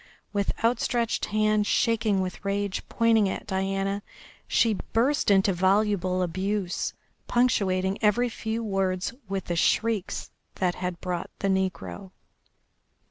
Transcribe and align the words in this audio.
With 0.33 0.51
outstretched 0.65 1.25
hand 1.25 1.67
shaking 1.67 2.21
with 2.21 2.43
rage, 2.43 2.81
pointing 2.89 3.29
at 3.29 3.45
Diana, 3.45 4.01
she 4.47 4.73
burst 4.93 5.29
into 5.29 5.53
voluble 5.53 6.23
abuse, 6.23 6.93
punctuating 7.27 7.99
every 8.01 8.27
few 8.27 8.63
words 8.63 9.13
with 9.29 9.45
the 9.45 9.55
shrieks 9.55 10.31
that 10.55 10.73
had 10.73 10.99
brought 11.01 11.29
the 11.37 11.49
negro. 11.49 12.09